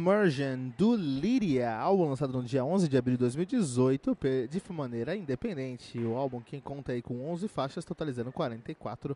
[0.00, 4.16] Immersion do Lyria, álbum lançado no dia 11 de abril de 2018
[4.48, 5.98] de maneira independente.
[5.98, 9.14] O álbum que conta aí com 11 faixas, totalizando 44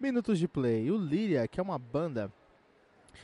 [0.00, 0.90] minutos de play.
[0.90, 2.32] O Lyria, que é uma banda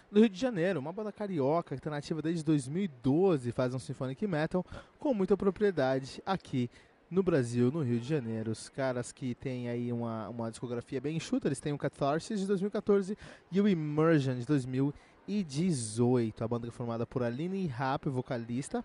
[0.08, 4.24] do Rio de Janeiro, uma banda carioca que está nativa desde 2012, faz um symphonic
[4.28, 4.64] metal
[4.96, 6.70] com muita propriedade aqui
[7.10, 8.52] no Brasil, no Rio de Janeiro.
[8.52, 12.46] Os caras que têm aí uma, uma discografia bem enxuta, eles têm o Catharsis de
[12.46, 13.18] 2014
[13.50, 16.42] e o Immersion de 2015 2018.
[16.42, 18.84] A banda é formada por Aline Rapp, vocalista,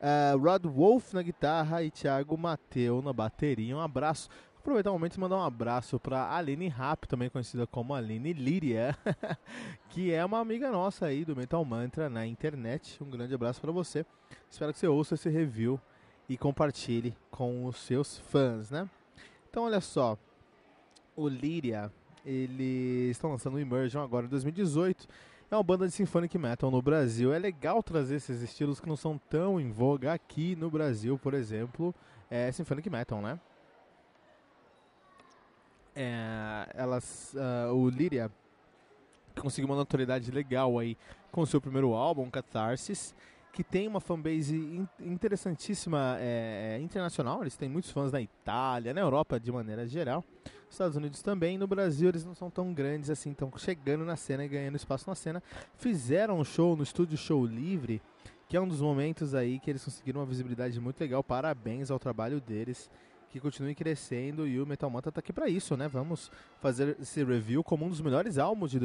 [0.00, 3.76] uh, Rod Wolf na guitarra e Thiago Mateu na bateria.
[3.76, 4.28] Um abraço.
[4.58, 8.96] Aproveitar o momento e mandar um abraço para Aline Rapp, também conhecida como Aline Líria,
[9.90, 13.02] que é uma amiga nossa aí do Metal Mantra na internet.
[13.02, 14.06] Um grande abraço para você.
[14.48, 15.78] Espero que você ouça esse review
[16.26, 18.88] e compartilhe com os seus fãs, né?
[19.50, 20.16] Então, olha só.
[21.14, 21.92] O Líria,
[22.24, 25.06] eles estão lançando o Immersion agora em 2018
[25.50, 27.32] é uma banda de symphonic metal no Brasil.
[27.32, 31.34] É legal trazer esses estilos que não são tão em voga aqui no Brasil, por
[31.34, 31.94] exemplo,
[32.30, 33.38] é symphonic metal, né?
[35.94, 38.30] É, elas, uh, o Lyria
[39.40, 40.96] conseguiu uma notoriedade legal aí
[41.30, 43.14] com seu primeiro álbum, Catharsis,
[43.54, 47.40] que tem uma fanbase in interessantíssima é, é, internacional.
[47.40, 50.24] Eles têm muitos fãs na Itália, na Europa de maneira geral.
[50.68, 51.56] Estados Unidos também.
[51.56, 55.08] No Brasil eles não são tão grandes assim, estão chegando na cena e ganhando espaço
[55.08, 55.40] na cena.
[55.78, 58.02] Fizeram um show no estúdio Show Livre,
[58.48, 61.22] que é um dos momentos aí que eles conseguiram uma visibilidade muito legal.
[61.22, 62.90] Parabéns ao trabalho deles.
[63.30, 65.88] Que continue crescendo e o Metal Manta tá aqui para isso, né?
[65.88, 68.78] Vamos fazer esse review como um dos melhores álbuns de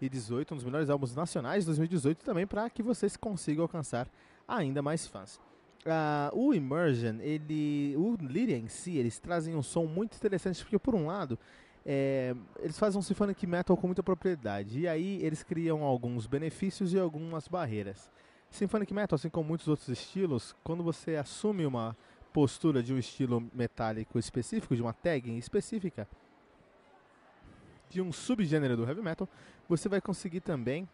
[0.00, 4.08] 2018, um dos melhores álbuns nacionais de 2018 também para que vocês consigam alcançar
[4.48, 5.36] ainda mais fãs.
[5.84, 10.78] Uh, o Immersion, ele, o Lyria em si, eles trazem um som muito interessante, porque
[10.78, 11.38] por um lado,
[11.84, 16.92] é, eles fazem um symphonic metal com muita propriedade, e aí eles criam alguns benefícios
[16.92, 18.10] e algumas barreiras.
[18.50, 21.96] Symphonic metal, assim como muitos outros estilos, quando você assume uma
[22.32, 26.06] postura de um estilo metálico específico, de uma tag específica,
[27.90, 29.28] de um subgênero do heavy metal,
[29.68, 30.88] você vai conseguir também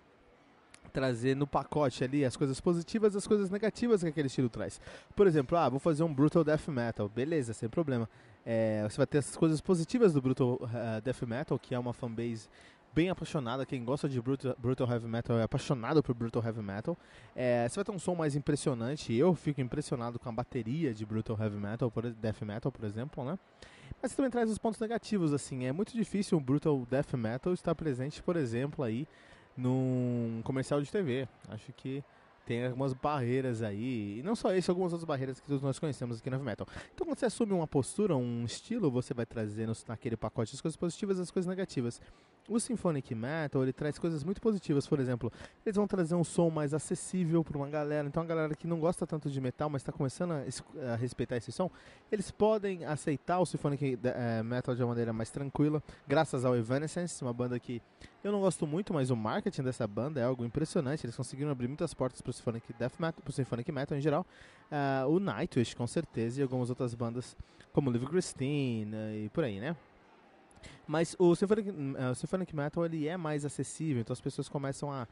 [0.92, 4.80] trazer no pacote ali as coisas positivas e as coisas negativas que aquele estilo traz.
[5.14, 8.08] Por exemplo, ah, vou fazer um Brutal Death Metal, beleza, sem problema.
[8.44, 11.92] É, você vai ter as coisas positivas do Brutal uh, Death Metal, que é uma
[11.92, 12.48] fanbase
[12.96, 13.66] bem apaixonada.
[13.66, 16.96] Quem gosta de brutal, brutal, Heavy Metal é apaixonado por Brutal Heavy Metal.
[17.34, 19.12] É, você vai ter um som mais impressionante.
[19.12, 23.22] Eu fico impressionado com a bateria de Brutal Heavy Metal, por, Death Metal, por exemplo,
[23.22, 23.38] né?
[24.02, 25.66] Mas também traz os pontos negativos, assim.
[25.66, 29.06] É muito difícil um Brutal Death Metal estar presente, por exemplo, aí
[29.56, 31.28] num comercial de TV.
[31.48, 32.04] Acho que
[32.46, 36.18] tem algumas barreiras aí, e não só isso, algumas outras barreiras que todos nós conhecemos
[36.18, 36.66] aqui no Heavy Metal.
[36.94, 40.76] Então, quando você assume uma postura, um estilo, você vai trazendo naquele pacote as coisas
[40.76, 42.00] positivas e as coisas negativas.
[42.48, 45.32] O Symphonic Metal, ele traz coisas muito positivas, por exemplo,
[45.64, 48.78] eles vão trazer um som mais acessível para uma galera, então a galera que não
[48.78, 51.68] gosta tanto de metal, mas está começando a, a, respeitar esse som,
[52.10, 57.20] eles podem aceitar o Symphonic uh, Metal de uma maneira mais tranquila, graças ao Evanescence,
[57.22, 57.82] uma banda que
[58.22, 61.66] eu não gosto muito, mas o marketing dessa banda é algo impressionante, eles conseguiram abrir
[61.66, 64.24] muitas portas para o Symphonic Death Metal, para Symphonic Metal em geral,
[64.70, 67.36] uh, o Nightwish com certeza, e algumas outras bandas
[67.72, 68.94] como Live Christine
[69.24, 69.76] e por aí, né?
[70.86, 74.90] Mas o Symphonic, uh, o Symphonic Metal ele é mais acessível, então as pessoas começam
[74.90, 75.06] a,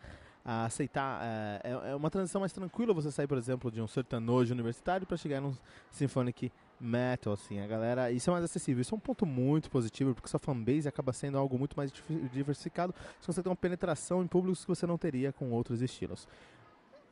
[0.44, 1.20] a aceitar.
[1.22, 5.06] É, é, é uma transição mais tranquila você sair, por exemplo, de um sertanojo universitário
[5.06, 5.56] para chegar num
[5.90, 8.82] symphonic metal, assim, a galera, isso é mais acessível.
[8.82, 11.92] Isso é um ponto muito positivo, porque sua fanbase acaba sendo algo muito mais
[12.32, 16.28] diversificado, você tem uma penetração em públicos que você não teria com outros estilos.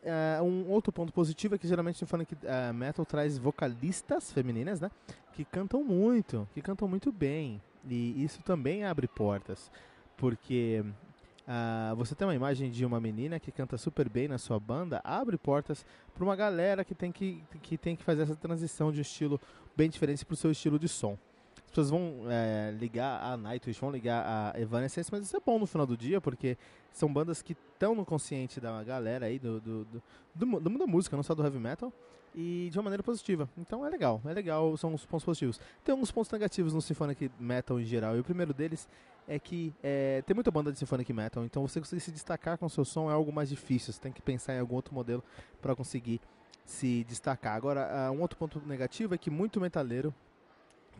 [0.02, 4.90] Uh, um outro ponto positivo é que geralmente Symphonic uh, Metal traz vocalistas femininas, né?
[5.32, 7.62] Que cantam muito, que cantam muito bem.
[7.88, 9.70] E isso também abre portas.
[10.16, 10.84] Porque
[11.46, 15.00] uh, você tem uma imagem de uma menina que canta super bem na sua banda,
[15.02, 15.84] abre portas
[16.14, 19.40] para uma galera que tem que, que tem que fazer essa transição de estilo
[19.76, 21.18] bem diferente para o seu estilo de som
[21.72, 25.66] pessoas vão é, ligar a Nightwish, vão ligar a Evanescence, mas isso é bom no
[25.66, 26.58] final do dia, porque
[26.92, 30.02] são bandas que estão no consciente da galera aí, do, do, do,
[30.34, 31.90] do, mundo da música, não só do heavy metal,
[32.34, 33.48] e de uma maneira positiva.
[33.56, 35.60] Então é legal, é legal, são os pontos positivos.
[35.84, 38.88] Tem alguns pontos negativos no Symphonic Metal em geral, e o primeiro deles
[39.28, 42.66] é que é, tem muita banda de Symphonic Metal, então você conseguir se destacar com
[42.66, 45.22] o seu som é algo mais difícil, você tem que pensar em algum outro modelo
[45.60, 46.20] para conseguir
[46.64, 47.56] se destacar.
[47.56, 50.14] Agora, uh, um outro ponto negativo é que muito metaleiro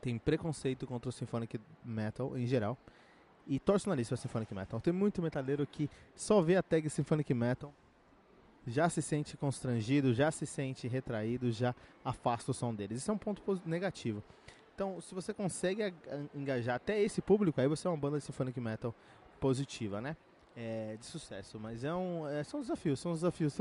[0.00, 2.76] tem preconceito contra o symphonic metal em geral
[3.46, 4.81] e torce nariz para symphonic metal.
[4.81, 7.73] Tem muito metaleiro que só vê a tag symphonic metal
[8.67, 11.75] já se sente constrangido, já se sente retraído, já
[12.05, 12.99] afasta o som deles.
[12.99, 14.23] Isso é um ponto negativo.
[14.75, 15.93] Então, se você consegue
[16.35, 18.94] engajar até esse público, aí você é uma banda de symphonic metal
[19.38, 20.17] positiva, né?
[20.55, 23.56] É, de sucesso, mas é um, é, são desafios, são desafios.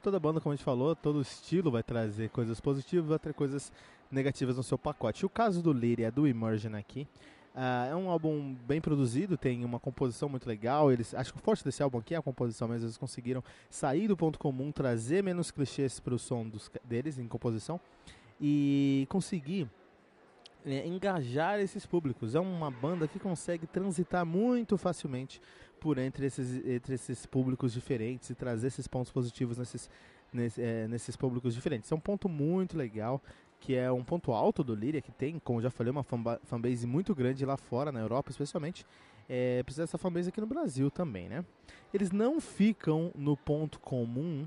[0.00, 3.72] Toda banda, como a gente falou, todo estilo vai trazer coisas positivas, vai ter coisas
[4.10, 5.26] negativas no seu pacote.
[5.26, 7.08] O caso do Lyria, do Immersion aqui,
[7.56, 10.92] uh, é um álbum bem produzido, tem uma composição muito legal.
[10.92, 14.06] Eles, acho que o forte desse álbum aqui é a composição, mas eles conseguiram sair
[14.06, 17.80] do ponto comum, trazer menos clichês para o som dos, deles em composição
[18.40, 19.68] e conseguir
[20.64, 22.34] é, engajar esses públicos.
[22.34, 25.40] É uma banda que consegue transitar muito facilmente
[25.80, 29.88] por entre esses, entre esses públicos diferentes e trazer esses pontos positivos nesses,
[30.32, 31.90] nesse, é, nesses públicos diferentes.
[31.90, 33.22] É um ponto muito legal
[33.60, 37.14] que é um ponto alto do Lyria, que tem, como já falei, uma fanbase muito
[37.14, 38.86] grande lá fora, na Europa especialmente.
[39.28, 41.44] É, precisa dessa fanbase aqui no Brasil também, né?
[41.92, 44.46] Eles não ficam no ponto comum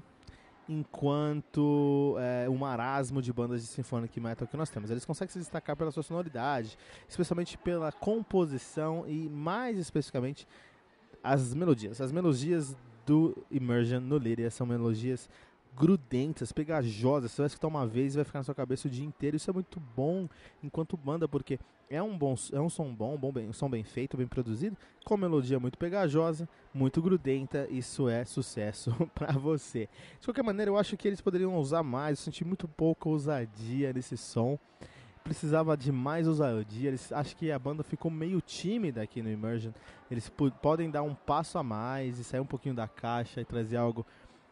[0.70, 4.92] enquanto é, o marasmo de bandas de symphonic metal que nós temos.
[4.92, 6.78] Eles conseguem se destacar pela sua sonoridade,
[7.08, 10.48] especialmente pela composição e mais especificamente
[11.24, 12.00] as melodias.
[12.00, 15.28] As melodias do Immersion no Lyria são melodias
[15.80, 17.32] grudentas, pegajosas.
[17.32, 19.38] Você vai escutar uma vez e vai ficar na sua cabeça o dia inteiro.
[19.38, 20.28] Isso é muito bom
[20.62, 21.58] enquanto banda, porque
[21.90, 24.76] é um bom, é um som bom, bom bem, um som bem feito, bem produzido,
[25.06, 27.66] com melodia muito pegajosa, muito grudenta.
[27.72, 29.88] Isso é sucesso para você.
[30.20, 32.20] De qualquer maneira, eu acho que eles poderiam usar mais.
[32.20, 34.60] Eu senti muito pouca ousadia nesse som.
[35.24, 36.90] Precisava de mais ousadia.
[36.90, 39.72] Eles, acho que a banda ficou meio tímida aqui no Immersion.
[40.12, 40.30] Eles
[40.62, 44.06] podem dar um passo a mais e sair um pouquinho da caixa e trazer algo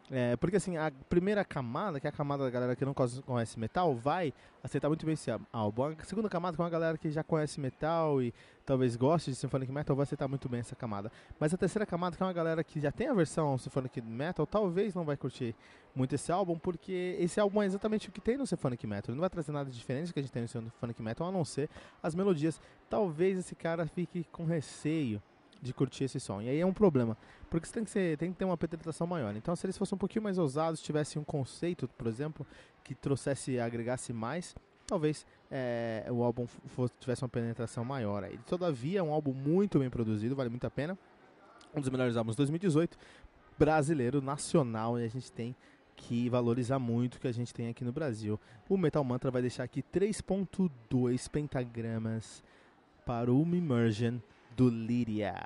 [0.10, 3.60] é, porque assim, a primeira camada, que é a camada da galera que não conhece
[3.60, 4.34] metal, vai
[4.64, 5.84] aceitar muito bem esse álbum.
[5.84, 8.34] A segunda camada, que é uma galera que já conhece metal e
[8.66, 11.12] talvez goste de Symphonic Metal, vai aceitar muito bem essa camada.
[11.38, 14.48] Mas a terceira camada, que é uma galera que já tem a versão Symphonic Metal,
[14.48, 15.54] talvez não vai curtir
[15.94, 19.12] muito esse álbum, porque esse álbum é exatamente o que tem no Symphonic Metal.
[19.12, 21.32] Ele não vai trazer nada diferente do que a gente tem no Symphonic Metal, a
[21.32, 21.70] não ser
[22.02, 22.62] as melodias.
[22.90, 25.22] Talvez esse cara fique com receio
[25.62, 26.42] de curtir esse som.
[26.42, 27.18] E aí é um problema,
[27.50, 29.36] porque você tem que, ser, tem que ter uma penetração maior.
[29.36, 32.46] Então, se eles fossem um pouquinho mais ousados, tivessem um conceito, por exemplo,
[32.84, 34.56] que trouxesse, agregasse mais,
[34.86, 38.24] talvez é, o álbum fosse, tivesse uma penetração maior.
[38.24, 38.38] Aí.
[38.48, 40.98] Todavia, é um álbum muito bem produzido, vale muito a pena.
[41.76, 42.98] Um dos melhores álbuns de 2018,
[43.58, 45.56] brasileiro, nacional, e a gente tem
[45.96, 48.40] que valorizar muito o que a gente tem aqui no Brasil.
[48.70, 52.44] O Metal Mantra vai deixar aqui 3.2 pentagramas
[53.06, 54.20] para o Immersion
[54.58, 55.46] do Líria.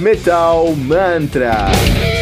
[0.00, 2.17] Metal Mantra.